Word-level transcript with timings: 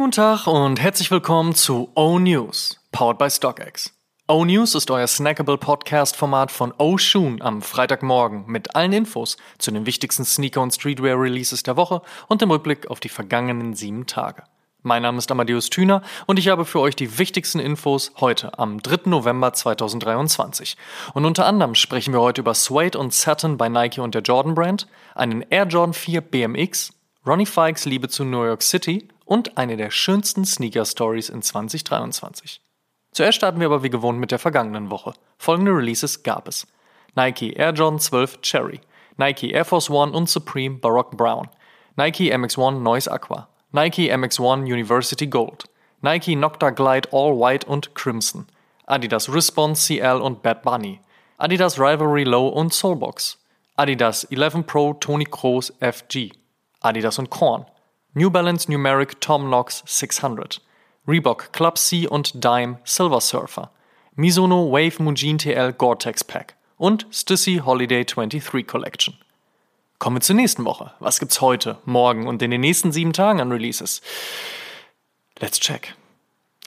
Schönen 0.00 0.12
guten 0.12 0.22
Tag 0.22 0.46
und 0.46 0.80
herzlich 0.80 1.10
willkommen 1.10 1.54
zu 1.54 1.90
O 1.94 2.18
News, 2.18 2.80
powered 2.90 3.18
by 3.18 3.28
StockX. 3.28 3.92
O 4.28 4.46
News 4.46 4.74
ist 4.74 4.90
euer 4.90 5.06
snackable 5.06 5.58
Podcast-Format 5.58 6.50
von 6.50 6.72
O 6.78 6.96
Shoon 6.96 7.42
am 7.42 7.60
Freitagmorgen 7.60 8.46
mit 8.46 8.74
allen 8.74 8.94
Infos 8.94 9.36
zu 9.58 9.70
den 9.70 9.84
wichtigsten 9.84 10.24
Sneaker- 10.24 10.62
und 10.62 10.72
Streetwear-Releases 10.72 11.64
der 11.64 11.76
Woche 11.76 12.00
und 12.28 12.40
dem 12.40 12.50
Rückblick 12.50 12.90
auf 12.90 13.00
die 13.00 13.10
vergangenen 13.10 13.74
sieben 13.74 14.06
Tage. 14.06 14.44
Mein 14.80 15.02
Name 15.02 15.18
ist 15.18 15.30
Amadeus 15.30 15.68
Thüner 15.68 16.00
und 16.26 16.38
ich 16.38 16.48
habe 16.48 16.64
für 16.64 16.80
euch 16.80 16.96
die 16.96 17.18
wichtigsten 17.18 17.58
Infos 17.58 18.10
heute 18.20 18.58
am 18.58 18.80
3. 18.80 19.10
November 19.10 19.52
2023. 19.52 20.78
Und 21.12 21.26
unter 21.26 21.44
anderem 21.44 21.74
sprechen 21.74 22.14
wir 22.14 22.22
heute 22.22 22.40
über 22.40 22.54
Suede 22.54 22.98
und 22.98 23.12
Satin 23.12 23.58
bei 23.58 23.68
Nike 23.68 24.00
und 24.00 24.14
der 24.14 24.22
Jordan 24.22 24.54
Brand, 24.54 24.86
einen 25.14 25.42
Air 25.50 25.66
Jordan 25.66 25.92
4 25.92 26.22
BMX, 26.22 26.94
Ronnie 27.26 27.44
Fikes 27.44 27.84
Liebe 27.84 28.08
zu 28.08 28.24
New 28.24 28.44
York 28.44 28.62
City 28.62 29.06
und 29.30 29.56
eine 29.56 29.76
der 29.76 29.92
schönsten 29.92 30.44
Sneaker-Stories 30.44 31.28
in 31.28 31.40
2023. 31.40 32.60
Zuerst 33.12 33.36
starten 33.36 33.60
wir 33.60 33.66
aber 33.66 33.84
wie 33.84 33.90
gewohnt 33.90 34.18
mit 34.18 34.32
der 34.32 34.40
vergangenen 34.40 34.90
Woche. 34.90 35.12
Folgende 35.38 35.70
Releases 35.70 36.24
gab 36.24 36.48
es. 36.48 36.66
Nike 37.14 37.52
Air 37.52 37.72
Jordan 37.72 38.00
12 38.00 38.40
Cherry, 38.40 38.80
Nike 39.18 39.52
Air 39.52 39.64
Force 39.64 39.88
One 39.88 40.10
und 40.10 40.28
Supreme 40.28 40.78
Baroque 40.78 41.16
Brown, 41.16 41.48
Nike 41.94 42.34
MX1 42.34 42.80
Noise 42.80 43.12
Aqua, 43.12 43.48
Nike 43.70 44.12
MX1 44.12 44.62
University 44.62 45.28
Gold, 45.28 45.62
Nike 46.02 46.34
Nocta 46.34 46.70
Glide 46.70 47.08
All 47.12 47.38
White 47.38 47.68
und 47.68 47.94
Crimson, 47.94 48.48
Adidas 48.86 49.32
Response 49.32 49.86
CL 49.86 50.20
und 50.20 50.42
Bad 50.42 50.62
Bunny, 50.62 51.00
Adidas 51.38 51.78
Rivalry 51.78 52.24
Low 52.24 52.48
und 52.48 52.74
Soulbox, 52.74 53.38
Adidas 53.76 54.24
11 54.24 54.66
Pro 54.66 54.94
Tony 54.94 55.24
Kroos 55.24 55.72
FG, 55.80 56.32
Adidas 56.80 57.20
und 57.20 57.30
Korn, 57.30 57.64
New 58.12 58.28
Balance 58.28 58.68
Numeric 58.68 59.20
Tom 59.20 59.46
Knox 59.46 59.84
600, 59.86 60.60
Reebok 61.06 61.52
Club 61.52 61.78
C 61.78 62.08
und 62.08 62.42
Dime 62.42 62.80
Silver 62.82 63.20
Surfer, 63.20 63.70
Mizuno 64.16 64.72
Wave 64.72 65.00
Mujin 65.00 65.38
TL 65.38 65.72
Gore-Tex 65.74 66.24
Pack 66.24 66.56
und 66.76 67.06
Stussy 67.12 67.62
Holiday 67.64 68.04
23 68.04 68.66
Collection. 68.66 69.14
Kommen 70.00 70.16
wir 70.16 70.22
zur 70.22 70.34
nächsten 70.34 70.64
Woche. 70.64 70.92
Was 70.98 71.20
gibt's 71.20 71.40
heute, 71.40 71.78
morgen 71.84 72.26
und 72.26 72.42
in 72.42 72.50
den 72.50 72.62
nächsten 72.62 72.90
sieben 72.90 73.12
Tagen 73.12 73.40
an 73.40 73.52
Releases? 73.52 74.02
Let's 75.38 75.60
check. 75.60 75.94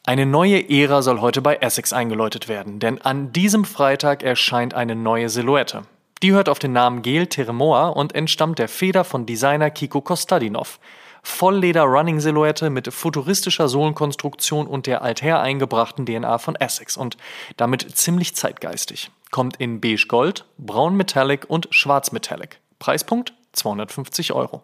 Eine 0.05 0.25
neue 0.25 0.69
Ära 0.69 1.01
soll 1.01 1.19
heute 1.19 1.41
bei 1.41 1.57
Essex 1.57 1.91
eingeläutet 1.91 2.47
werden, 2.47 2.79
denn 2.79 3.01
an 3.01 3.33
diesem 3.33 3.65
Freitag 3.65 4.23
erscheint 4.23 4.75
eine 4.75 4.95
neue 4.95 5.27
Silhouette. 5.27 5.83
Die 6.21 6.31
hört 6.31 6.47
auf 6.47 6.59
den 6.59 6.71
Namen 6.71 7.01
Gel 7.01 7.27
Teremoa 7.27 7.89
und 7.89 8.15
entstammt 8.15 8.59
der 8.59 8.69
Feder 8.69 9.03
von 9.03 9.25
Designer 9.25 9.71
Kiko 9.71 9.99
Kostadinov. 9.99 10.79
Vollleder-Running-Silhouette 11.23 12.69
mit 12.69 12.93
futuristischer 12.93 13.67
Sohlenkonstruktion 13.67 14.67
und 14.67 14.87
der 14.87 15.01
alther 15.01 15.41
eingebrachten 15.41 16.05
DNA 16.05 16.37
von 16.37 16.55
Essex 16.55 16.97
und 16.97 17.17
damit 17.57 17.97
ziemlich 17.97 18.35
zeitgeistig. 18.35 19.09
Kommt 19.31 19.55
in 19.57 19.81
beige 19.81 20.05
Gold, 20.07 20.45
braun 20.57 20.95
Metallic 20.95 21.45
und 21.49 21.67
schwarz 21.71 22.11
Metallic. 22.11 22.59
Preispunkt 22.77 23.33
250 23.53 24.33
Euro. 24.33 24.61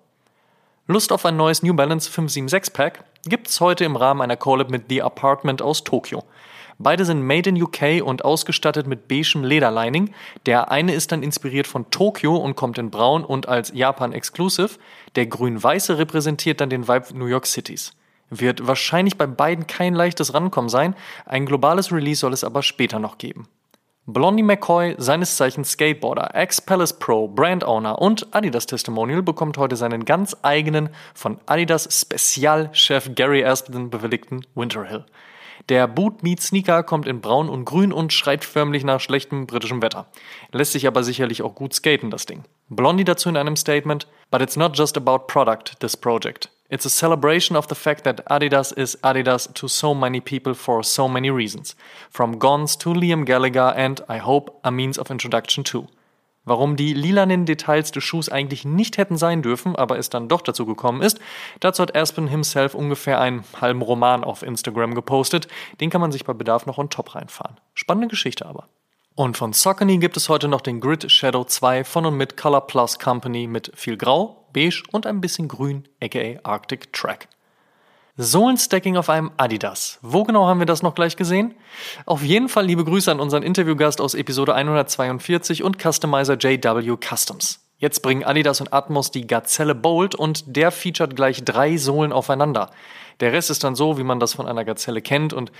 Lust 0.88 1.11
auf 1.11 1.25
ein 1.25 1.38
neues 1.38 1.63
New 1.63 1.73
Balance 1.73 2.09
576 2.09 2.73
Pack 2.73 3.03
gibt's 3.23 3.61
heute 3.61 3.85
im 3.85 3.95
Rahmen 3.95 4.21
einer 4.21 4.38
Collab 4.38 4.69
mit 4.69 4.85
The 4.89 5.03
Apartment 5.03 5.61
aus 5.61 5.83
Tokio. 5.83 6.23
Beide 6.81 7.03
sind 7.03 7.22
made 7.22 7.49
in 7.49 7.61
UK 7.61 8.02
und 8.02 8.23
ausgestattet 8.23 8.88
mit 8.88 9.09
beigem 9.09 9.44
Lederlining. 9.44 10.13
Der 10.45 10.72
eine 10.72 10.94
ist 10.94 11.11
dann 11.11 11.23
inspiriert 11.23 11.67
von 11.67 11.91
Tokio 11.91 12.38
und 12.38 12.56
kommt 12.56 12.78
in 12.78 12.90
braun 12.90 13.25
und 13.25 13.50
als 13.50 13.73
Japan 13.75 14.13
Exclusive. 14.13 14.79
Der 15.16 15.25
grün-weiße 15.25 15.97
repräsentiert 15.97 16.62
dann 16.62 16.69
den 16.69 16.88
Vibe 16.88 17.17
New 17.17 17.25
York 17.25 17.47
Cities. 17.47 17.91
Wird 18.29 18.66
wahrscheinlich 18.66 19.17
bei 19.17 19.28
beiden 19.28 19.67
kein 19.67 19.94
leichtes 19.94 20.34
Rankommen 20.34 20.69
sein. 20.69 20.95
Ein 21.25 21.45
globales 21.45 21.91
Release 21.91 22.22
soll 22.22 22.31
es 22.31 22.45
aber 22.45 22.63
später 22.63 22.97
noch 22.97 23.17
geben. 23.17 23.50
Blondie 24.06 24.44
McCoy, 24.44 24.96
seines 24.97 25.35
Zeichens 25.35 25.72
Skateboarder, 25.72 26.34
Ex-Palace 26.34 26.97
Pro, 26.97 27.28
Brand 27.28 27.66
Owner 27.66 28.01
und 28.01 28.34
Adidas 28.34 28.66
Testimonial 28.66 29.22
bekommt 29.22 29.57
heute 29.57 29.75
seinen 29.75 30.06
ganz 30.06 30.35
eigenen, 30.44 30.90
von 31.13 31.40
Adidas 31.46 31.90
Spezialchef 31.91 33.13
Gary 33.16 33.44
Aspen 33.44 33.90
bewilligten 33.90 34.46
Winterhill. 34.56 35.06
Der 35.68 35.88
Boot 35.88 36.24
Meet 36.24 36.42
Sneaker 36.42 36.84
kommt 36.84 37.08
in 37.08 37.22
braun 37.22 37.50
und 37.50 37.66
grün 37.66 37.92
und 37.92 38.14
schreit 38.14 38.46
förmlich 38.46 38.84
nach 38.84 39.02
schlechtem 39.02 39.46
britischem 39.46 39.81
Wetter. 39.81 40.08
Lässt 40.52 40.72
sich 40.72 40.88
aber 40.88 41.03
sicherlich 41.03 41.42
auch 41.42 41.56
gut 41.56 41.74
skaten, 41.74 42.09
das 42.09 42.25
Ding. 42.25 42.44
Blondie 42.70 43.03
dazu 43.03 43.30
in 43.30 43.38
einem 43.38 43.56
Statement, 43.56 44.08
but 44.31 44.42
it's 44.42 44.56
not 44.56 44.78
just 44.78 44.96
about 44.96 45.28
product, 45.28 45.80
this 45.80 45.97
project. 45.97 46.50
It's 46.72 46.86
a 46.86 46.90
celebration 46.90 47.58
of 47.58 47.68
the 47.68 47.75
fact 47.75 48.03
that 48.03 48.30
Adidas 48.30 48.72
is 48.72 48.96
Adidas 49.03 49.52
to 49.56 49.68
so 49.68 49.96
many 49.96 50.22
people 50.22 50.53
for 50.53 50.84
so 50.84 51.08
many 51.08 51.31
reasons. 51.31 51.76
From 52.12 52.38
Gons 52.38 52.78
to 52.78 52.94
Liam 52.94 53.26
Gallagher 53.26 53.74
and, 53.76 54.02
I 54.08 54.20
hope, 54.20 54.59
a 54.64 54.72
means 54.72 55.00
of 55.00 55.09
introduction 55.09 55.64
too. 55.64 55.88
Warum 56.49 56.75
die 56.75 56.95
lilanen 56.95 57.45
Details 57.45 57.91
des 57.91 58.03
Schuhs 58.03 58.27
eigentlich 58.27 58.65
nicht 58.65 58.97
hätten 58.97 59.17
sein 59.17 59.43
dürfen, 59.43 59.75
aber 59.75 59.99
es 59.99 60.09
dann 60.09 60.27
doch 60.29 60.41
dazu 60.41 60.65
gekommen 60.65 61.03
ist, 61.03 61.19
dazu 61.59 61.83
hat 61.83 61.95
Aspen 61.95 62.27
himself 62.27 62.73
ungefähr 62.73 63.21
einen 63.21 63.43
halben 63.61 63.83
Roman 63.83 64.23
auf 64.23 64.41
Instagram 64.41 64.95
gepostet. 64.95 65.47
Den 65.79 65.91
kann 65.91 66.01
man 66.01 66.11
sich 66.11 66.25
bei 66.25 66.33
Bedarf 66.33 66.65
noch 66.65 66.79
on 66.79 66.89
top 66.89 67.13
reinfahren. 67.13 67.57
Spannende 67.75 68.07
Geschichte 68.07 68.47
aber. 68.47 68.67
Und 69.13 69.37
von 69.37 69.53
Saucony 69.53 69.99
gibt 69.99 70.17
es 70.17 70.27
heute 70.27 70.47
noch 70.47 70.61
den 70.61 70.79
Grid 70.79 71.11
Shadow 71.11 71.43
2 71.43 71.83
von 71.83 72.07
und 72.07 72.17
mit 72.17 72.35
Color 72.35 72.66
Plus 72.66 72.97
Company 72.97 73.45
mit 73.45 73.71
viel 73.75 73.95
Grau, 73.95 74.47
Beige 74.51 74.81
und 74.91 75.05
ein 75.05 75.21
bisschen 75.21 75.47
Grün, 75.47 75.87
aka 76.01 76.39
Arctic 76.41 76.91
Track. 76.93 77.27
Sohlenstacking 78.22 78.97
auf 78.97 79.07
einem 79.07 79.31
Adidas. 79.38 79.97
Wo 80.02 80.25
genau 80.25 80.46
haben 80.46 80.59
wir 80.59 80.66
das 80.66 80.84
noch 80.84 80.94
gleich 80.94 81.16
gesehen? 81.16 81.56
Auf 82.06 82.22
jeden 82.22 82.50
Fall 82.50 82.66
liebe 82.66 82.84
Grüße 82.84 83.09
an 83.09 83.22
unseren 83.22 83.44
Interviewgast 83.44 84.02
aus 84.02 84.13
Episode 84.13 84.53
142 84.56 85.63
und 85.63 85.78
Customizer 85.81 86.38
JW 86.38 86.97
Customs. 86.97 87.66
Jetzt 87.78 88.02
bringen 88.02 88.25
Adidas 88.25 88.59
und 88.59 88.74
Atmos 88.74 89.12
die 89.12 89.25
Gazelle 89.25 89.74
Bolt 89.74 90.16
und 90.16 90.53
der 90.53 90.72
featuret 90.72 91.16
gleich 91.16 91.46
drei 91.46 91.78
Sohlen 91.78 92.12
aufeinander. 92.12 92.72
Der 93.22 93.31
Rest 93.31 93.52
ist 93.52 93.63
dann 93.63 93.75
so, 93.75 93.97
wie 93.97 94.03
man 94.03 94.19
das 94.19 94.34
von 94.34 94.50
einer 94.50 94.66
Gazelle 94.66 95.02
kennt 95.02 95.31
und 95.31 95.53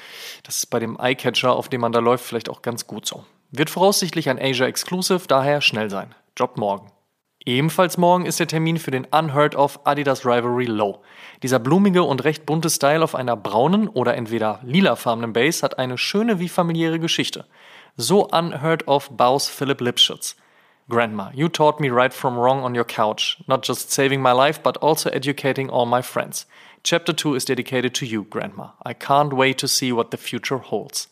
das 0.44 0.58
ist 0.58 0.66
bei 0.66 0.80
dem 0.80 1.00
Eyecatcher, 1.00 1.56
auf 1.56 1.69
dem 1.69 1.80
man 1.80 1.94
da 1.94 2.00
läuft, 2.00 2.25
vielleicht 2.25 2.50
auch 2.50 2.62
ganz 2.62 2.88
gut 2.88 3.06
so. 3.06 3.24
Wird 3.52 3.69
voraussichtlich 3.69 4.30
ein 4.30 4.38
Asia 4.38 4.68
Exclusive, 4.68 5.28
daher 5.30 5.62
schnell 5.62 5.90
sein. 5.90 6.14
Job 6.36 6.58
morgen. 6.58 6.92
Ebenfalls 7.46 7.98
morgen 7.98 8.25
ist 8.25 8.42
der 8.42 8.48
Termin 8.48 8.78
für 8.78 8.92
den 8.92 9.06
Unheard 9.06 9.56
of 9.56 9.80
Adidas 9.86 10.25
Rivalry 10.25 10.66
Low. 10.66 11.02
Dieser 11.41 11.59
blumige 11.59 12.03
und 12.03 12.23
recht 12.25 12.45
bunte 12.45 12.69
Style 12.69 13.03
auf 13.03 13.16
einer 13.16 13.38
braunen 13.38 13.88
oder 13.88 14.16
entweder 14.16 14.59
lilafarbenen 14.63 15.31
Base 15.31 15.63
hat 15.63 15.79
eine 15.79 15.97
schöne 15.97 16.39
wie 16.39 16.50
familiäre 16.50 17.00
Geschichte. 17.00 17.45
So 17.95 18.27
unheard 18.27 18.88
of 18.88 19.09
bows 19.11 19.47
Philip 19.47 19.79
Lipschutz. 19.79 20.35
Grandma, 20.89 21.31
you 21.35 21.47
taught 21.47 21.79
me 21.79 21.89
right 21.89 22.13
from 22.13 22.35
wrong 22.35 22.63
on 22.63 22.75
your 22.75 22.83
couch, 22.83 23.38
not 23.47 23.66
just 23.66 23.91
saving 23.91 24.22
my 24.22 24.31
life, 24.31 24.61
but 24.63 24.77
also 24.81 25.09
educating 25.11 25.69
all 25.69 25.85
my 25.85 26.01
friends. 26.01 26.47
Chapter 26.83 27.13
2 27.13 27.35
is 27.35 27.45
dedicated 27.45 27.94
to 27.95 28.06
you, 28.06 28.23
Grandma. 28.23 28.71
I 28.83 28.94
can't 28.94 29.33
wait 29.33 29.59
to 29.59 29.67
see 29.67 29.91
what 29.91 30.11
the 30.11 30.17
future 30.17 30.57
holds. 30.57 31.07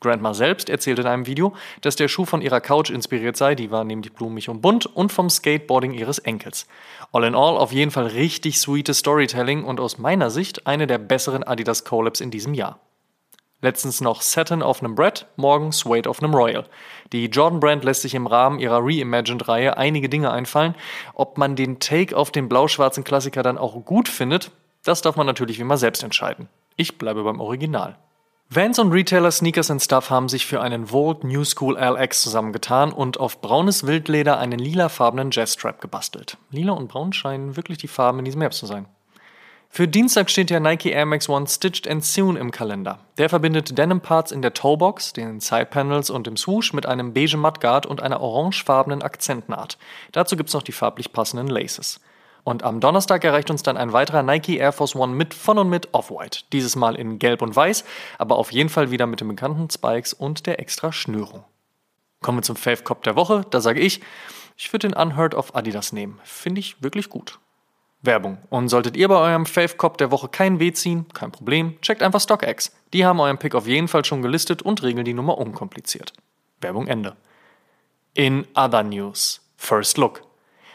Grandma 0.00 0.32
selbst 0.32 0.70
erzählt 0.70 0.98
in 1.00 1.06
einem 1.06 1.26
Video, 1.26 1.54
dass 1.80 1.96
der 1.96 2.08
Schuh 2.08 2.24
von 2.24 2.40
ihrer 2.40 2.60
Couch 2.60 2.90
inspiriert 2.90 3.36
sei, 3.36 3.54
die 3.54 3.70
war 3.70 3.84
nämlich 3.84 4.12
blumig 4.12 4.48
und 4.48 4.60
bunt, 4.60 4.86
und 4.86 5.12
vom 5.12 5.28
Skateboarding 5.28 5.92
ihres 5.92 6.18
Enkels. 6.18 6.66
All 7.12 7.24
in 7.24 7.34
all 7.34 7.56
auf 7.56 7.72
jeden 7.72 7.90
Fall 7.90 8.06
richtig 8.06 8.60
sweetes 8.60 8.98
Storytelling 8.98 9.64
und 9.64 9.80
aus 9.80 9.98
meiner 9.98 10.30
Sicht 10.30 10.66
eine 10.66 10.86
der 10.86 10.98
besseren 10.98 11.42
Adidas 11.42 11.84
Collabs 11.84 12.20
in 12.20 12.30
diesem 12.30 12.54
Jahr. 12.54 12.78
Letztens 13.60 14.00
noch 14.00 14.22
Satin 14.22 14.62
auf 14.62 14.84
einem 14.84 14.94
Brett, 14.94 15.26
morgen 15.34 15.72
Suede 15.72 16.08
auf 16.08 16.22
einem 16.22 16.32
Royal. 16.32 16.64
Die 17.12 17.26
Jordan 17.26 17.58
Brand 17.58 17.82
lässt 17.82 18.02
sich 18.02 18.14
im 18.14 18.28
Rahmen 18.28 18.60
ihrer 18.60 18.78
Reimagined-Reihe 18.80 19.76
einige 19.76 20.08
Dinge 20.08 20.30
einfallen. 20.30 20.76
Ob 21.14 21.38
man 21.38 21.56
den 21.56 21.80
Take 21.80 22.16
auf 22.16 22.30
den 22.30 22.48
blau-schwarzen 22.48 23.02
Klassiker 23.02 23.42
dann 23.42 23.58
auch 23.58 23.84
gut 23.84 24.08
findet, 24.08 24.52
das 24.84 25.02
darf 25.02 25.16
man 25.16 25.26
natürlich 25.26 25.58
wie 25.58 25.62
immer 25.62 25.76
selbst 25.76 26.04
entscheiden. 26.04 26.48
Ich 26.76 26.98
bleibe 26.98 27.24
beim 27.24 27.40
Original. 27.40 27.96
Vans 28.50 28.78
und 28.78 28.92
Retailer 28.92 29.30
Sneakers 29.30 29.70
and 29.70 29.82
Stuff 29.82 30.08
haben 30.08 30.30
sich 30.30 30.46
für 30.46 30.62
einen 30.62 30.90
Volt 30.90 31.22
New 31.22 31.44
School 31.44 31.76
LX 31.76 32.22
zusammengetan 32.22 32.94
und 32.94 33.20
auf 33.20 33.42
braunes 33.42 33.86
Wildleder 33.86 34.38
einen 34.38 34.58
lilafarbenen 34.58 35.30
Jazzstrap 35.30 35.82
gebastelt. 35.82 36.38
Lila 36.50 36.72
und 36.72 36.88
braun 36.88 37.12
scheinen 37.12 37.58
wirklich 37.58 37.76
die 37.76 37.88
Farben 37.88 38.20
in 38.20 38.24
diesem 38.24 38.40
Herbst 38.40 38.60
zu 38.60 38.64
sein. 38.64 38.86
Für 39.68 39.86
Dienstag 39.86 40.30
steht 40.30 40.48
der 40.48 40.60
Nike 40.60 40.92
Air 40.92 41.04
Max 41.04 41.28
One 41.28 41.46
Stitched 41.46 41.86
and 41.86 42.02
Sewn 42.02 42.36
im 42.36 42.50
Kalender. 42.50 43.00
Der 43.18 43.28
verbindet 43.28 43.76
Denim 43.76 44.00
Parts 44.00 44.32
in 44.32 44.40
der 44.40 44.54
Toebox, 44.54 45.12
den 45.12 45.40
Sidepanels 45.40 46.08
und 46.08 46.26
im 46.26 46.38
Swoosh 46.38 46.72
mit 46.72 46.86
einem 46.86 47.12
beige 47.12 47.36
Mudguard 47.36 47.84
und 47.84 48.02
einer 48.02 48.22
orangefarbenen 48.22 49.02
Akzentnaht. 49.02 49.76
Dazu 50.12 50.38
gibt's 50.38 50.54
noch 50.54 50.62
die 50.62 50.72
farblich 50.72 51.12
passenden 51.12 51.48
Laces. 51.48 52.00
Und 52.48 52.62
am 52.62 52.80
Donnerstag 52.80 53.24
erreicht 53.24 53.50
uns 53.50 53.62
dann 53.62 53.76
ein 53.76 53.92
weiterer 53.92 54.22
Nike 54.22 54.56
Air 54.56 54.72
Force 54.72 54.96
One 54.96 55.12
mit 55.12 55.34
von 55.34 55.58
und 55.58 55.68
mit 55.68 55.92
Off-White. 55.92 56.44
Dieses 56.50 56.76
Mal 56.76 56.94
in 56.94 57.18
Gelb 57.18 57.42
und 57.42 57.54
Weiß, 57.54 57.84
aber 58.16 58.36
auf 58.38 58.52
jeden 58.52 58.70
Fall 58.70 58.90
wieder 58.90 59.06
mit 59.06 59.20
den 59.20 59.28
bekannten 59.28 59.68
Spikes 59.68 60.14
und 60.14 60.46
der 60.46 60.58
extra 60.58 60.90
Schnürung. 60.90 61.44
Kommen 62.22 62.38
wir 62.38 62.42
zum 62.42 62.56
Fave 62.56 62.82
Cop 62.84 63.02
der 63.02 63.16
Woche. 63.16 63.44
Da 63.50 63.60
sage 63.60 63.80
ich, 63.80 64.00
ich 64.56 64.72
würde 64.72 64.88
den 64.88 64.96
Unheard 64.96 65.34
of 65.34 65.54
Adidas 65.54 65.92
nehmen. 65.92 66.20
Finde 66.24 66.60
ich 66.60 66.82
wirklich 66.82 67.10
gut. 67.10 67.38
Werbung. 68.00 68.38
Und 68.48 68.70
solltet 68.70 68.96
ihr 68.96 69.08
bei 69.08 69.16
eurem 69.16 69.44
Fave 69.44 69.76
Cop 69.76 69.98
der 69.98 70.10
Woche 70.10 70.30
kein 70.30 70.58
Weh 70.58 70.72
ziehen, 70.72 71.04
kein 71.12 71.30
Problem, 71.30 71.78
checkt 71.82 72.02
einfach 72.02 72.22
StockX. 72.22 72.72
Die 72.94 73.04
haben 73.04 73.20
euren 73.20 73.36
Pick 73.36 73.54
auf 73.54 73.66
jeden 73.66 73.88
Fall 73.88 74.06
schon 74.06 74.22
gelistet 74.22 74.62
und 74.62 74.82
regeln 74.82 75.04
die 75.04 75.12
Nummer 75.12 75.36
unkompliziert. 75.36 76.14
Werbung 76.62 76.86
Ende. 76.86 77.14
In 78.14 78.46
other 78.54 78.82
news. 78.82 79.42
First 79.58 79.98
Look. 79.98 80.27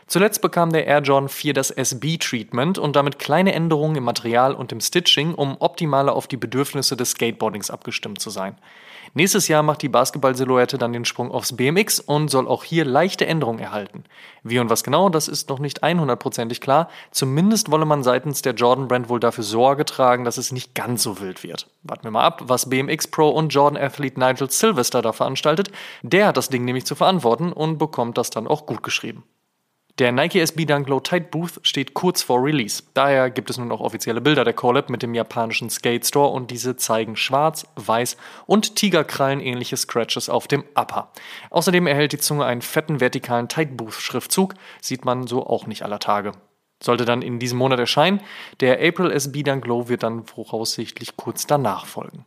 Zuletzt 0.07 0.41
bekam 0.41 0.71
der 0.71 0.85
Air 0.85 1.01
Jordan 1.01 1.29
4 1.29 1.53
das 1.53 1.71
SB-Treatment 1.71 2.77
und 2.77 2.95
damit 2.95 3.19
kleine 3.19 3.53
Änderungen 3.53 3.95
im 3.95 4.03
Material 4.03 4.53
und 4.53 4.71
im 4.71 4.81
Stitching, 4.81 5.33
um 5.33 5.57
optimaler 5.59 6.13
auf 6.13 6.27
die 6.27 6.37
Bedürfnisse 6.37 6.97
des 6.97 7.11
Skateboardings 7.11 7.69
abgestimmt 7.69 8.19
zu 8.19 8.29
sein. 8.29 8.57
Nächstes 9.15 9.47
Jahr 9.47 9.61
macht 9.61 9.83
die 9.83 9.89
Basketball-Silhouette 9.89 10.79
dann 10.79 10.91
den 10.91 11.05
Sprung 11.05 11.29
aufs 11.29 11.55
BMX 11.55 11.99
und 11.99 12.29
soll 12.29 12.47
auch 12.47 12.63
hier 12.63 12.83
leichte 12.83 13.27
Änderungen 13.27 13.59
erhalten. 13.59 14.05
Wie 14.41 14.57
und 14.57 14.71
was 14.71 14.83
genau, 14.83 15.09
das 15.09 15.27
ist 15.27 15.49
noch 15.49 15.59
nicht 15.59 15.83
100%ig 15.83 16.59
klar. 16.59 16.89
Zumindest 17.11 17.69
wolle 17.69 17.85
man 17.85 18.01
seitens 18.01 18.41
der 18.41 18.53
Jordan 18.53 18.87
Brand 18.87 19.09
wohl 19.09 19.19
dafür 19.19 19.43
Sorge 19.43 19.85
tragen, 19.85 20.23
dass 20.23 20.37
es 20.37 20.51
nicht 20.51 20.73
ganz 20.73 21.03
so 21.03 21.19
wild 21.19 21.43
wird. 21.43 21.69
Warten 21.83 22.05
wir 22.05 22.11
mal 22.11 22.23
ab, 22.23 22.43
was 22.45 22.69
BMX 22.69 23.07
Pro 23.07 23.29
und 23.29 23.49
Jordan 23.49 23.81
Athlete 23.81 24.19
Nigel 24.19 24.49
Sylvester 24.49 25.03
da 25.03 25.13
veranstaltet. 25.13 25.69
Der 26.01 26.27
hat 26.27 26.37
das 26.37 26.49
Ding 26.49 26.65
nämlich 26.65 26.85
zu 26.85 26.95
verantworten 26.95 27.53
und 27.53 27.77
bekommt 27.77 28.17
das 28.17 28.31
dann 28.31 28.47
auch 28.47 28.65
gut 28.65 28.81
geschrieben. 28.81 29.23
Der 29.99 30.11
Nike 30.11 30.39
SB 30.39 30.65
Dunk 30.65 30.89
Low 30.89 30.99
Tight 30.99 31.29
Booth 31.29 31.59
steht 31.61 31.93
kurz 31.93 32.23
vor 32.23 32.43
Release. 32.43 32.81
Daher 32.95 33.29
gibt 33.29 33.51
es 33.51 33.59
nun 33.59 33.71
auch 33.71 33.79
offizielle 33.79 34.21
Bilder 34.21 34.43
der 34.43 34.55
Collab 34.55 34.89
mit 34.89 35.03
dem 35.03 35.13
japanischen 35.13 35.69
Skate 35.69 36.03
Store 36.03 36.29
und 36.29 36.49
diese 36.49 36.75
zeigen 36.77 37.15
schwarz, 37.15 37.67
weiß 37.75 38.17
und 38.47 38.75
Tigerkrallen 38.75 39.39
ähnliche 39.39 39.77
Scratches 39.77 40.29
auf 40.29 40.47
dem 40.47 40.63
Upper. 40.73 41.11
Außerdem 41.51 41.85
erhält 41.85 42.11
die 42.11 42.17
Zunge 42.17 42.43
einen 42.43 42.63
fetten 42.63 43.01
vertikalen 43.01 43.49
Tight 43.49 43.77
Booth 43.77 43.93
Schriftzug, 43.93 44.55
sieht 44.81 45.05
man 45.05 45.27
so 45.27 45.45
auch 45.45 45.67
nicht 45.67 45.83
aller 45.83 45.99
Tage. 45.99 46.31
Sollte 46.81 47.05
dann 47.05 47.21
in 47.21 47.37
diesem 47.37 47.59
Monat 47.59 47.77
erscheinen, 47.77 48.19
der 48.61 48.79
April 48.83 49.11
SB 49.11 49.43
Dunk 49.43 49.67
Low 49.67 49.89
wird 49.89 50.01
dann 50.01 50.25
voraussichtlich 50.25 51.17
kurz 51.17 51.45
danach 51.45 51.85
folgen. 51.85 52.25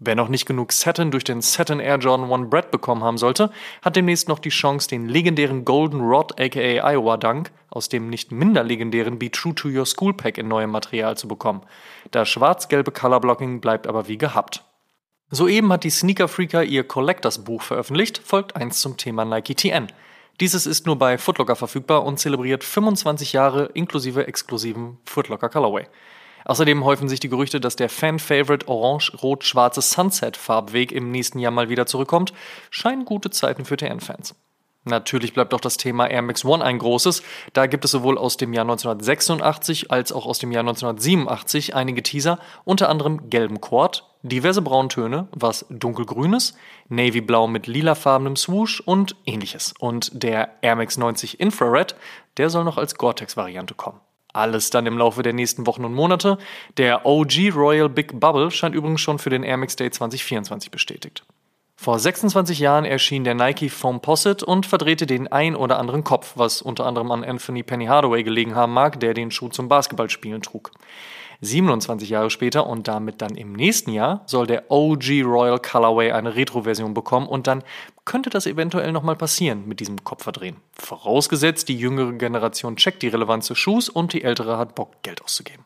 Wer 0.00 0.14
noch 0.14 0.28
nicht 0.28 0.46
genug 0.46 0.70
Satin 0.70 1.10
durch 1.10 1.24
den 1.24 1.40
Satin 1.40 1.80
Air 1.80 1.98
Jordan 1.98 2.32
1 2.32 2.50
Bread 2.50 2.70
bekommen 2.70 3.02
haben 3.02 3.18
sollte, 3.18 3.50
hat 3.82 3.96
demnächst 3.96 4.28
noch 4.28 4.38
die 4.38 4.50
Chance, 4.50 4.88
den 4.88 5.08
legendären 5.08 5.64
Golden 5.64 6.00
Rod 6.00 6.40
aka 6.40 6.60
Iowa 6.92 7.16
Dunk 7.16 7.50
aus 7.68 7.88
dem 7.88 8.08
nicht 8.08 8.30
minder 8.30 8.62
legendären 8.62 9.18
Be 9.18 9.28
True 9.28 9.56
to 9.56 9.68
Your 9.68 9.86
School 9.86 10.14
Pack 10.14 10.38
in 10.38 10.46
neuem 10.46 10.70
Material 10.70 11.16
zu 11.16 11.26
bekommen. 11.26 11.62
Das 12.12 12.28
schwarz-gelbe 12.28 12.92
Colorblocking 12.92 13.60
bleibt 13.60 13.88
aber 13.88 14.06
wie 14.06 14.18
gehabt. 14.18 14.64
Soeben 15.30 15.72
hat 15.72 15.82
die 15.82 15.90
Sneaker 15.90 16.28
Freaker 16.28 16.62
ihr 16.62 16.84
Collectors 16.84 17.42
Buch 17.42 17.62
veröffentlicht, 17.62 18.18
folgt 18.24 18.54
eins 18.54 18.80
zum 18.80 18.96
Thema 18.98 19.24
Nike 19.24 19.56
TN. 19.56 19.88
Dieses 20.40 20.66
ist 20.66 20.86
nur 20.86 20.96
bei 20.96 21.18
Footlocker 21.18 21.56
verfügbar 21.56 22.04
und 22.04 22.20
zelebriert 22.20 22.62
25 22.62 23.32
Jahre 23.32 23.66
inklusive 23.74 24.28
exklusiven 24.28 24.98
Footlocker 25.04 25.48
Colorway. 25.48 25.88
Außerdem 26.48 26.82
häufen 26.84 27.10
sich 27.10 27.20
die 27.20 27.28
Gerüchte, 27.28 27.60
dass 27.60 27.76
der 27.76 27.90
Fan-Favorite 27.90 28.68
orange-rot-schwarze 28.68 29.82
Sunset-Farbweg 29.82 30.92
im 30.92 31.10
nächsten 31.10 31.38
Jahr 31.38 31.52
mal 31.52 31.68
wieder 31.68 31.84
zurückkommt. 31.84 32.32
Scheinen 32.70 33.04
gute 33.04 33.28
Zeiten 33.28 33.66
für 33.66 33.76
TN-Fans. 33.76 34.34
Natürlich 34.84 35.34
bleibt 35.34 35.52
auch 35.52 35.60
das 35.60 35.76
Thema 35.76 36.06
Air 36.06 36.22
Max 36.22 36.46
One 36.46 36.64
ein 36.64 36.78
großes. 36.78 37.22
Da 37.52 37.66
gibt 37.66 37.84
es 37.84 37.90
sowohl 37.90 38.16
aus 38.16 38.38
dem 38.38 38.54
Jahr 38.54 38.64
1986 38.64 39.90
als 39.90 40.10
auch 40.10 40.24
aus 40.24 40.38
dem 40.38 40.50
Jahr 40.50 40.62
1987 40.62 41.74
einige 41.74 42.02
Teaser, 42.02 42.38
unter 42.64 42.88
anderem 42.88 43.28
gelben 43.28 43.60
Quad, 43.60 44.08
diverse 44.22 44.62
Brauntöne, 44.62 45.28
was 45.32 45.66
dunkelgrünes, 45.68 46.56
navyblau 46.88 47.46
mit 47.46 47.66
lilafarbenem 47.66 48.36
Swoosh 48.36 48.80
und 48.80 49.16
ähnliches. 49.26 49.74
Und 49.78 50.22
der 50.22 50.54
Air 50.62 50.76
Max 50.76 50.96
90 50.96 51.40
Infrared, 51.40 51.94
der 52.38 52.48
soll 52.48 52.64
noch 52.64 52.78
als 52.78 52.94
Gore-Tex-Variante 52.94 53.74
kommen. 53.74 54.00
Alles 54.32 54.70
dann 54.70 54.86
im 54.86 54.98
Laufe 54.98 55.22
der 55.22 55.32
nächsten 55.32 55.66
Wochen 55.66 55.84
und 55.84 55.94
Monate. 55.94 56.38
Der 56.76 57.06
OG 57.06 57.50
Royal 57.54 57.88
Big 57.88 58.18
Bubble 58.20 58.50
scheint 58.50 58.74
übrigens 58.74 59.00
schon 59.00 59.18
für 59.18 59.30
den 59.30 59.42
Air 59.42 59.56
Max 59.56 59.76
Day 59.76 59.90
2024 59.90 60.70
bestätigt. 60.70 61.24
Vor 61.80 61.98
26 61.98 62.58
Jahren 62.58 62.84
erschien 62.84 63.22
der 63.22 63.34
Nike 63.34 63.70
Foam 63.70 64.00
Posset 64.00 64.42
und 64.42 64.66
verdrehte 64.66 65.06
den 65.06 65.28
ein 65.28 65.54
oder 65.54 65.78
anderen 65.78 66.02
Kopf, 66.02 66.32
was 66.34 66.60
unter 66.60 66.84
anderem 66.84 67.12
an 67.12 67.22
Anthony 67.22 67.62
Penny 67.62 67.86
Hardaway 67.86 68.24
gelegen 68.24 68.56
haben 68.56 68.72
mag, 68.72 68.98
der 68.98 69.14
den 69.14 69.30
Schuh 69.30 69.48
zum 69.48 69.68
Basketballspielen 69.68 70.42
trug. 70.42 70.72
27 71.40 72.10
Jahre 72.10 72.30
später 72.30 72.66
und 72.66 72.88
damit 72.88 73.22
dann 73.22 73.36
im 73.36 73.52
nächsten 73.52 73.92
Jahr 73.92 74.22
soll 74.26 74.46
der 74.46 74.70
OG 74.70 75.22
Royal 75.22 75.60
Colorway 75.60 76.10
eine 76.10 76.34
Retro-Version 76.34 76.94
bekommen 76.94 77.28
und 77.28 77.46
dann 77.46 77.62
könnte 78.04 78.28
das 78.30 78.46
eventuell 78.46 78.90
nochmal 78.90 79.14
passieren 79.14 79.68
mit 79.68 79.78
diesem 79.78 80.02
Kopfverdrehen. 80.02 80.56
Vorausgesetzt, 80.72 81.68
die 81.68 81.78
jüngere 81.78 82.12
Generation 82.12 82.76
checkt 82.76 83.02
die 83.02 83.08
Relevanz 83.08 83.46
des 83.46 83.58
Schuhs 83.58 83.88
und 83.88 84.12
die 84.12 84.24
ältere 84.24 84.58
hat 84.58 84.74
Bock, 84.74 85.02
Geld 85.02 85.22
auszugeben. 85.22 85.64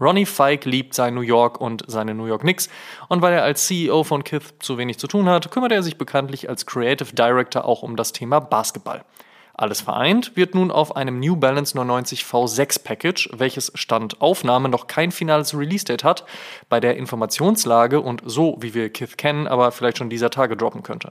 Ronnie 0.00 0.26
Fike 0.26 0.68
liebt 0.68 0.94
sein 0.94 1.14
New 1.14 1.22
York 1.22 1.60
und 1.60 1.84
seine 1.86 2.14
New 2.14 2.26
York 2.26 2.42
Knicks 2.42 2.68
und 3.08 3.20
weil 3.22 3.32
er 3.32 3.42
als 3.42 3.66
CEO 3.66 4.04
von 4.04 4.24
Kith 4.24 4.54
zu 4.60 4.78
wenig 4.78 4.98
zu 4.98 5.06
tun 5.06 5.28
hat, 5.28 5.50
kümmert 5.50 5.72
er 5.72 5.82
sich 5.82 5.98
bekanntlich 5.98 6.48
als 6.48 6.66
Creative 6.66 7.14
Director 7.14 7.64
auch 7.64 7.82
um 7.82 7.96
das 7.96 8.12
Thema 8.12 8.40
Basketball. 8.40 9.04
Alles 9.58 9.80
vereint 9.80 10.36
wird 10.36 10.54
nun 10.54 10.70
auf 10.70 10.94
einem 10.94 11.18
New 11.18 11.34
Balance 11.34 11.76
990 11.76 12.22
V6 12.22 12.84
Package, 12.84 13.28
welches 13.32 13.72
Stand 13.74 14.20
Aufnahme 14.20 14.68
noch 14.68 14.86
kein 14.86 15.10
finales 15.10 15.52
Release-Date 15.52 16.04
hat, 16.04 16.24
bei 16.68 16.78
der 16.78 16.96
Informationslage 16.96 18.00
und 18.00 18.22
so, 18.24 18.56
wie 18.60 18.72
wir 18.72 18.88
Kith 18.88 19.16
kennen, 19.16 19.48
aber 19.48 19.72
vielleicht 19.72 19.98
schon 19.98 20.10
dieser 20.10 20.30
Tage 20.30 20.56
droppen 20.56 20.84
könnte. 20.84 21.10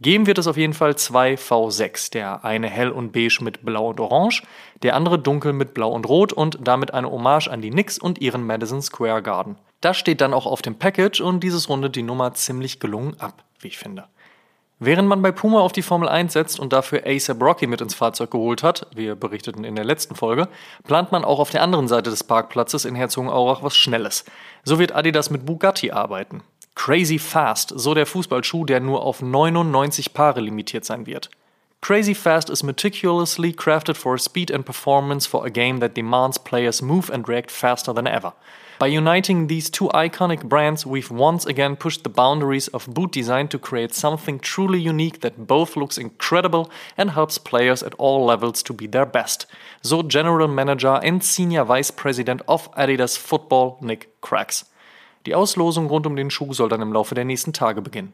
Geben 0.00 0.28
wird 0.28 0.38
es 0.38 0.46
auf 0.46 0.56
jeden 0.56 0.74
Fall 0.74 0.94
zwei 0.94 1.34
V6, 1.34 2.12
der 2.12 2.44
eine 2.44 2.68
hell 2.68 2.90
und 2.90 3.10
beige 3.10 3.42
mit 3.42 3.64
blau 3.64 3.88
und 3.88 3.98
orange, 3.98 4.44
der 4.84 4.94
andere 4.94 5.18
dunkel 5.18 5.52
mit 5.52 5.74
blau 5.74 5.90
und 5.90 6.08
rot 6.08 6.32
und 6.32 6.56
damit 6.62 6.94
eine 6.94 7.10
Hommage 7.10 7.48
an 7.48 7.62
die 7.62 7.70
Knicks 7.70 7.98
und 7.98 8.20
ihren 8.20 8.46
Madison 8.46 8.80
Square 8.80 9.24
Garden. 9.24 9.56
Das 9.80 9.96
steht 9.96 10.20
dann 10.20 10.34
auch 10.34 10.46
auf 10.46 10.62
dem 10.62 10.76
Package 10.76 11.20
und 11.20 11.40
dieses 11.40 11.68
rundet 11.68 11.96
die 11.96 12.04
Nummer 12.04 12.32
ziemlich 12.32 12.78
gelungen 12.78 13.18
ab, 13.18 13.42
wie 13.58 13.66
ich 13.66 13.78
finde. 13.78 14.04
Während 14.80 15.08
man 15.08 15.22
bei 15.22 15.32
Puma 15.32 15.58
auf 15.60 15.72
die 15.72 15.82
Formel 15.82 16.08
1 16.08 16.32
setzt 16.32 16.60
und 16.60 16.72
dafür 16.72 17.02
ASAP 17.04 17.42
Rocky 17.42 17.66
mit 17.66 17.80
ins 17.80 17.94
Fahrzeug 17.94 18.30
geholt 18.30 18.62
hat, 18.62 18.86
wir 18.94 19.16
berichteten 19.16 19.64
in 19.64 19.74
der 19.74 19.84
letzten 19.84 20.14
Folge, 20.14 20.48
plant 20.84 21.10
man 21.10 21.24
auch 21.24 21.40
auf 21.40 21.50
der 21.50 21.62
anderen 21.62 21.88
Seite 21.88 22.10
des 22.10 22.22
Parkplatzes 22.22 22.84
in 22.84 22.94
Herzogenaurach 22.94 23.64
was 23.64 23.76
Schnelles. 23.76 24.24
So 24.62 24.78
wird 24.78 24.94
Adidas 24.94 25.30
mit 25.30 25.44
Bugatti 25.44 25.90
arbeiten. 25.90 26.42
Crazy 26.76 27.18
Fast, 27.18 27.72
so 27.74 27.92
der 27.92 28.06
Fußballschuh, 28.06 28.64
der 28.64 28.78
nur 28.78 29.02
auf 29.02 29.20
99 29.20 30.14
Paare 30.14 30.40
limitiert 30.40 30.84
sein 30.84 31.06
wird. 31.06 31.28
Crazy 31.80 32.14
Fast 32.14 32.48
is 32.48 32.62
meticulously 32.62 33.52
crafted 33.52 33.96
for 33.96 34.16
speed 34.16 34.52
and 34.52 34.64
performance 34.64 35.28
for 35.28 35.44
a 35.44 35.50
game 35.50 35.80
that 35.80 35.96
demands 35.96 36.38
players 36.38 36.82
move 36.82 37.12
and 37.12 37.28
react 37.28 37.50
faster 37.50 37.92
than 37.92 38.06
ever. 38.06 38.32
By 38.78 38.86
uniting 38.86 39.48
these 39.48 39.70
two 39.70 39.88
iconic 39.88 40.44
brands, 40.44 40.86
we've 40.86 41.10
once 41.10 41.44
again 41.44 41.74
pushed 41.74 42.04
the 42.04 42.08
boundaries 42.08 42.68
of 42.68 42.86
boot 42.86 43.10
design 43.10 43.48
to 43.48 43.58
create 43.58 43.92
something 43.92 44.38
truly 44.38 44.78
unique 44.78 45.20
that 45.22 45.48
both 45.48 45.74
looks 45.76 45.98
incredible 45.98 46.70
and 46.96 47.10
helps 47.10 47.38
players 47.38 47.82
at 47.82 47.94
all 47.94 48.24
levels 48.24 48.62
to 48.62 48.72
be 48.72 48.86
their 48.86 49.04
best. 49.04 49.46
So 49.82 50.04
General 50.04 50.46
Manager 50.46 51.00
and 51.02 51.24
Senior 51.24 51.64
Vice 51.64 51.90
President 51.90 52.40
of 52.46 52.70
Adidas 52.76 53.18
Football, 53.18 53.78
Nick 53.80 54.20
Cracks. 54.20 54.64
Die 55.26 55.34
Auslosung 55.34 55.88
rund 55.88 56.06
um 56.06 56.14
den 56.14 56.30
Schuh 56.30 56.54
soll 56.54 56.68
dann 56.68 56.80
im 56.80 56.92
Laufe 56.92 57.16
der 57.16 57.24
nächsten 57.24 57.52
Tage 57.52 57.82
beginnen. 57.82 58.12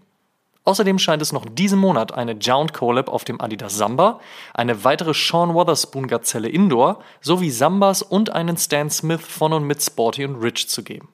Außerdem 0.64 0.98
scheint 0.98 1.20
es 1.20 1.32
noch 1.32 1.44
diesen 1.44 1.78
Monat 1.78 2.12
eine 2.12 2.32
Jound 2.32 2.72
Collab 2.72 3.08
auf 3.08 3.24
dem 3.24 3.40
Adidas 3.40 3.76
Samba, 3.76 4.20
eine 4.54 4.82
weitere 4.82 5.12
Sean 5.12 5.52
Wotherspoon 5.52 6.06
Gazelle 6.06 6.48
Indoor 6.48 7.00
sowie 7.20 7.50
Sambas 7.50 8.00
und 8.00 8.30
einen 8.30 8.56
Stan 8.56 8.88
Smith 8.88 9.20
von 9.20 9.52
und 9.52 9.64
mit 9.64 9.82
Sporty 9.82 10.24
und 10.24 10.36
Rich 10.36 10.68
zu 10.70 10.82
geben. 10.82 11.08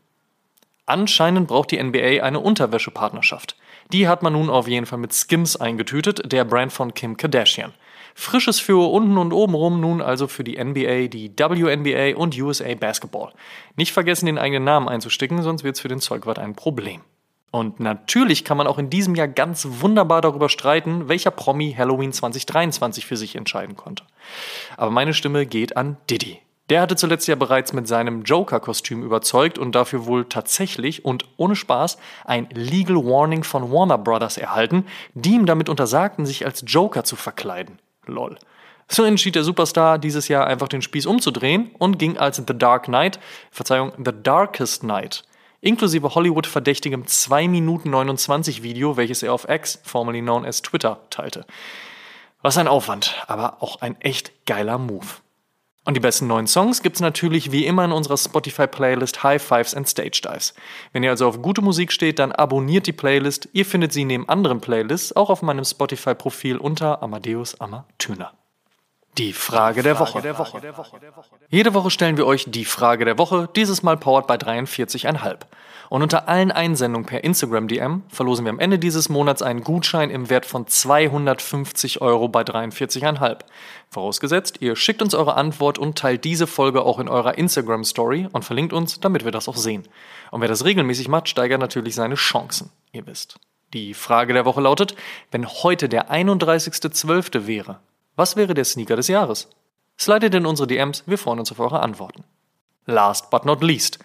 Anscheinend 0.87 1.49
braucht 1.49 1.73
die 1.73 1.83
NBA 1.83 2.23
eine 2.23 2.40
Unterwäschepartnerschaft. 2.40 3.57
Die 3.92 4.09
hat 4.09 4.23
man 4.23 4.33
nun 4.33 4.50
auf 4.50 4.69
jeden 4.69 4.87
Fall 4.87 4.99
mit 4.99 5.12
Skims 5.12 5.57
eingetütet, 5.57 6.30
der 6.30 6.45
Brand 6.45 6.73
von 6.73 6.95
Kim 6.95 7.16
Kardashian. 7.16 7.75
Frisches 8.14 8.61
für 8.61 8.90
unten 8.90 9.16
und 9.16 9.33
obenrum 9.33 9.80
nun 9.80 10.00
also 10.00 10.26
für 10.26 10.45
die 10.45 10.62
NBA, 10.62 11.09
die 11.09 11.30
WNBA 11.37 12.16
und 12.16 12.37
USA 12.38 12.75
Basketball. 12.75 13.33
Nicht 13.76 13.92
vergessen, 13.92 14.26
den 14.26 14.38
eigenen 14.38 14.64
Namen 14.64 14.88
einzusticken, 14.88 15.42
sonst 15.42 15.64
wird 15.64 15.76
es 15.76 15.80
für 15.80 15.88
den 15.88 16.00
Zeugwart 16.00 16.38
ein 16.38 16.54
Problem. 16.54 17.02
Und 17.50 17.80
natürlich 17.80 18.45
kann 18.45 18.57
man 18.57 18.66
auch 18.66 18.78
in 18.78 18.90
diesem 18.90 19.14
Jahr 19.14 19.26
ganz 19.26 19.66
wunderbar 19.69 20.21
darüber 20.21 20.49
streiten, 20.49 21.09
welcher 21.09 21.33
Promi 21.33 21.75
Halloween 21.76 22.12
2023 22.12 23.07
für 23.07 23.16
sich 23.16 23.35
entscheiden 23.35 23.76
konnte. 23.76 24.04
Aber 24.76 24.90
meine 24.90 25.14
Stimme 25.14 25.47
geht 25.47 25.76
an 25.76 25.97
Diddy. 26.09 26.40
Der 26.69 26.80
hatte 26.80 26.95
zuletzt 26.95 27.26
ja 27.26 27.35
bereits 27.35 27.73
mit 27.73 27.88
seinem 27.88 28.23
Joker-Kostüm 28.23 29.02
überzeugt 29.02 29.59
und 29.59 29.75
dafür 29.75 30.07
wohl 30.07 30.26
tatsächlich 30.26 31.04
und 31.04 31.25
ohne 31.37 31.57
Spaß 31.57 31.99
ein 32.25 32.49
Legal 32.52 32.95
Warning 32.95 33.42
von 33.42 33.73
Warner 33.73 33.99
Brothers 33.99 34.38
erhalten, 34.38 34.87
die 35.14 35.35
ihm 35.35 35.47
damit 35.47 35.69
untersagten, 35.69 36.26
sich 36.26 36.47
als 36.47 36.62
Joker 36.64 37.02
zu 37.02 37.16
verkleiden. 37.16 37.80
Lol. 38.07 38.38
So 38.87 39.02
entschied 39.02 39.35
der 39.35 39.42
Superstar 39.42 39.99
dieses 39.99 40.28
Jahr 40.28 40.47
einfach 40.47 40.69
den 40.69 40.83
Spieß 40.83 41.07
umzudrehen 41.07 41.73
und 41.78 41.99
ging 41.99 42.19
als 42.19 42.37
The 42.37 42.57
Dark 42.57 42.85
Knight, 42.85 43.19
Verzeihung, 43.50 43.92
The 43.97 44.12
Darkest 44.23 44.83
Knight 44.83 45.25
inklusive 45.61 46.14
Hollywood-verdächtigem 46.14 47.07
2 47.07 47.49
Minuten 47.49 47.90
29 47.90 48.62
Video, 48.62 48.97
welches 48.97 49.23
er 49.23 49.33
auf 49.33 49.49
X, 49.49 49.81
formerly 49.83 50.21
known 50.21 50.45
as 50.45 50.62
Twitter, 50.62 51.00
teilte. 51.11 51.47
Was 52.43 52.57
ein 52.57 52.69
Aufwand, 52.69 53.14
aber 53.26 53.62
auch 53.62 53.81
ein 53.81 54.00
echt 54.00 54.47
geiler 54.47 54.79
Move. 54.79 55.07
Und 55.85 55.95
die 55.95 56.00
besten 56.00 56.26
neuen 56.26 56.47
Songs 56.47 56.83
gibt's 56.83 57.00
natürlich 57.00 57.52
wie 57.52 57.67
immer 57.67 57.85
in 57.85 57.93
unserer 57.93 58.17
Spotify-Playlist 58.17 59.23
High 59.23 59.43
Fives 59.43 59.75
and 59.75 59.88
Stage 59.88 60.21
Dives. 60.23 60.55
Wenn 60.93 61.02
ihr 61.02 61.11
also 61.11 61.26
auf 61.26 61.40
gute 61.40 61.62
Musik 61.62 61.90
steht, 61.90 62.19
dann 62.19 62.33
abonniert 62.33 62.87
die 62.87 62.93
Playlist. 62.93 63.49
Ihr 63.52 63.64
findet 63.64 63.93
sie 63.93 64.05
neben 64.05 64.29
anderen 64.29 64.61
Playlists 64.61 65.17
auch 65.17 65.31
auf 65.31 65.43
meinem 65.43 65.64
Spotify-Profil 65.64 66.59
unter 66.59 67.02
Amadeus 67.02 67.59
Amatüner. 67.61 68.33
Die 69.19 69.33
Frage, 69.33 69.83
der, 69.83 69.99
Woche. 69.99 70.23
Jede 71.49 71.75
Woche 71.75 71.90
stellen 71.90 72.17
wir 72.17 72.26
euch 72.26 72.45
die 72.49 72.64
Frage 72.64 73.05
der 73.05 73.19
Woche, 73.19 73.49
dieses 73.57 73.83
Mal 73.83 73.97
powered 73.97 74.26
bei 74.26 74.37
43,5. 74.37 75.38
Und 75.90 76.02
unter 76.02 76.29
allen 76.29 76.52
Einsendungen 76.52 77.05
per 77.05 77.25
Instagram 77.25 77.67
DM 77.67 78.05
verlosen 78.09 78.45
wir 78.45 78.50
am 78.50 78.61
Ende 78.61 78.79
dieses 78.79 79.09
Monats 79.09 79.43
einen 79.43 79.64
Gutschein 79.64 80.09
im 80.09 80.31
Wert 80.31 80.47
von 80.47 80.69
250 80.69 82.00
Euro 82.00 82.29
bei 82.29 82.43
43,5. 82.43 83.38
Vorausgesetzt, 83.90 84.59
ihr 84.61 84.76
schickt 84.76 85.02
uns 85.02 85.14
eure 85.14 85.35
Antwort 85.35 85.79
und 85.79 85.99
teilt 85.99 86.25
diese 86.25 86.47
Folge 86.47 86.83
auch 86.83 87.00
in 87.00 87.09
eurer 87.09 87.37
Instagram 87.37 87.83
Story 87.83 88.29
und 88.31 88.45
verlinkt 88.45 88.73
uns, 88.73 89.00
damit 89.00 89.25
wir 89.25 89.33
das 89.33 89.49
auch 89.49 89.57
sehen. 89.57 89.88
Und 90.31 90.40
wer 90.40 90.49
das 90.49 90.64
regelmäßig 90.64 91.09
macht, 91.09 91.29
steigert 91.29 91.61
natürlich 91.61 91.97
seine 91.97 92.14
Chancen, 92.14 92.71
ihr 92.93 93.05
wisst. 93.09 93.40
Die 93.75 93.95
Frage 93.95 94.33
der 94.33 94.45
Woche 94.45 94.61
lautet, 94.61 94.95
wenn 95.33 95.47
heute 95.49 95.88
der 95.88 96.12
31.12. 96.12 97.49
wäre, 97.49 97.81
was 98.21 98.37
wäre 98.37 98.53
der 98.53 98.67
Sneaker 98.67 98.97
des 98.97 99.09
Jahres? 99.09 99.49
Slidet 99.99 100.35
in 100.35 100.45
unsere 100.45 100.67
DMs, 100.67 101.05
wir 101.07 101.17
freuen 101.17 101.39
uns 101.39 101.50
auf 101.53 101.59
eure 101.59 101.81
Antworten. 101.81 102.23
Last 102.85 103.31
but 103.31 103.47
not 103.47 103.62
least. 103.62 103.99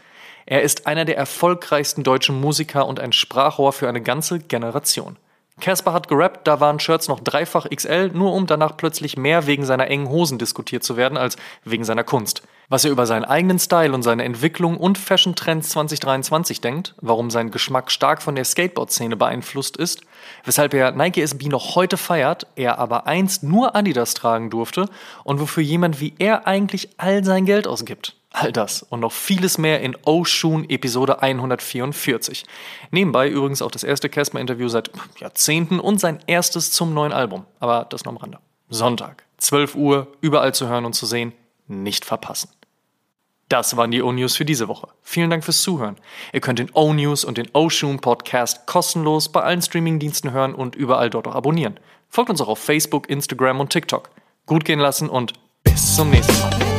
Er 0.46 0.62
ist 0.62 0.88
einer 0.88 1.04
der 1.04 1.18
erfolgreichsten 1.18 2.02
deutschen 2.02 2.40
Musiker 2.40 2.88
und 2.88 3.02
ein 3.02 3.12
Sprachrohr 3.12 3.74
für 3.74 3.90
eine 3.90 4.02
ganze 4.02 4.40
Generation. 4.40 5.18
Casper 5.62 5.94
hat 5.94 6.10
gerappt, 6.10 6.48
da 6.48 6.60
waren 6.60 6.80
Shirts 6.80 7.08
noch 7.08 7.22
dreifach 7.22 7.66
XL, 7.70 8.10
nur 8.10 8.34
um 8.34 8.46
danach 8.46 8.76
plötzlich 8.76 9.16
mehr 9.16 9.48
wegen 9.48 9.64
seiner 9.64 9.88
engen 9.88 10.10
Hosen 10.10 10.38
diskutiert 10.38 10.84
zu 10.84 10.98
werden 10.98 11.18
als 11.18 11.38
wegen 11.64 11.86
seiner 11.86 12.04
Kunst. 12.04 12.44
Was 12.68 12.84
er 12.84 12.92
über 12.92 13.06
seinen 13.06 13.24
eigenen 13.24 13.58
Style 13.58 13.94
und 13.94 14.04
seine 14.04 14.26
Entwicklung 14.26 14.76
und 14.76 14.98
Fashion 14.98 15.34
Trends 15.34 15.70
2023 15.70 16.60
denkt, 16.60 16.94
warum 17.00 17.32
sein 17.32 17.52
Geschmack 17.52 17.90
stark 17.90 18.22
von 18.22 18.36
der 18.36 18.44
Skateboard-Szene 18.44 19.16
beeinflusst 19.16 19.78
ist, 19.78 20.02
weshalb 20.44 20.74
er 20.74 20.92
Nike 20.92 21.22
SB 21.22 21.48
noch 21.48 21.76
heute 21.76 21.96
feiert, 21.96 22.48
er 22.58 22.78
aber 22.78 23.08
einst 23.08 23.44
nur 23.44 23.76
Adidas 23.78 24.14
tragen 24.14 24.50
durfte 24.50 24.90
und 25.24 25.40
wofür 25.40 25.64
jemand 25.64 26.02
wie 26.02 26.16
er 26.20 26.48
eigentlich 26.48 26.90
all 26.98 27.24
sein 27.24 27.46
Geld 27.46 27.66
ausgibt. 27.66 28.18
All 28.38 28.52
das 28.52 28.84
und 28.84 29.00
noch 29.00 29.14
vieles 29.14 29.58
mehr 29.58 29.80
in 29.80 29.96
Oshun 30.04 30.70
Episode 30.70 31.22
144. 31.22 32.44
Nebenbei 32.92 33.30
übrigens 33.30 33.62
auch 33.62 33.72
das 33.72 33.86
erste 33.86 34.10
Casper-Interview 34.10 34.68
seit 34.68 34.92
Jahrzehnten 35.20 35.80
und 35.80 36.02
sein 36.02 36.20
erstes 36.28 36.70
zum 36.72 36.94
neuen 36.94 37.14
Album. 37.14 37.46
Aber 37.62 37.86
das 37.90 38.04
nur 38.04 38.12
am 38.12 38.18
Rande. 38.18 38.40
Sonntag, 38.68 39.24
12 39.38 39.76
Uhr, 39.76 40.08
überall 40.20 40.54
zu 40.54 40.68
hören 40.68 40.84
und 40.84 40.92
zu 40.92 41.06
sehen. 41.06 41.32
Nicht 41.68 42.04
verpassen. 42.04 42.50
Das 43.48 43.78
waren 43.78 43.92
die 43.92 44.02
O-News 44.02 44.36
für 44.36 44.44
diese 44.44 44.68
Woche. 44.68 44.90
Vielen 45.02 45.30
Dank 45.30 45.46
fürs 45.46 45.62
Zuhören. 45.62 45.96
Ihr 46.34 46.42
könnt 46.42 46.60
den 46.60 46.72
O-News 46.74 47.24
und 47.24 47.38
den 47.38 47.48
O-Shoon 47.54 48.02
Podcast 48.02 48.66
kostenlos 48.66 49.32
bei 49.32 49.44
allen 49.44 49.62
Streamingdiensten 49.62 50.32
hören 50.32 50.54
und 50.54 50.76
überall 50.76 51.10
dort 51.10 51.30
auch 51.30 51.36
abonnieren. 51.36 51.80
Folgt 52.10 52.32
uns 52.32 52.42
auch 52.42 52.50
auf 52.50 52.60
Facebook, 52.60 53.10
Instagram 53.10 53.62
und 53.62 53.70
TikTok. 53.70 54.10
Gut 54.46 54.66
gehen 54.66 54.80
lassen 54.80 55.08
und 55.08 55.32
bis 55.64 55.96
zum 55.96 56.10
nächsten 56.10 56.38
Mal. 56.42 56.75